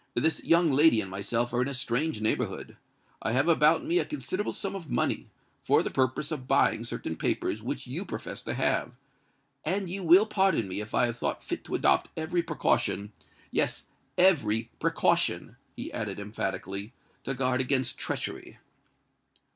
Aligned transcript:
This 0.15 0.43
young 0.43 0.71
lady 0.71 0.99
and 0.99 1.11
myself 1.11 1.53
are 1.53 1.61
in 1.61 1.67
a 1.67 1.75
strange 1.75 2.21
neighbourhood:—I 2.21 3.33
have 3.33 3.47
about 3.47 3.85
me 3.85 3.99
a 3.99 4.03
considerable 4.05 4.51
sum 4.51 4.75
of 4.75 4.89
money, 4.89 5.29
for 5.61 5.83
the 5.83 5.91
purpose 5.91 6.31
of 6.31 6.47
buying 6.47 6.83
certain 6.83 7.15
papers 7.15 7.61
which 7.61 7.85
you 7.85 8.03
profess 8.03 8.41
to 8.45 8.55
have; 8.55 8.93
and 9.63 9.91
you 9.91 10.01
will 10.01 10.25
pardon 10.25 10.67
me 10.67 10.79
if 10.81 10.95
I 10.95 11.05
have 11.05 11.19
thought 11.19 11.43
fit 11.43 11.63
to 11.65 11.75
adopt 11.75 12.09
every 12.17 12.41
precaution—yes, 12.41 13.85
every 14.17 14.71
precaution," 14.79 15.57
he 15.75 15.93
added 15.93 16.19
emphatically, 16.19 16.93
"to 17.25 17.35
guard 17.35 17.61
against 17.61 17.99
treachery." 17.99 18.57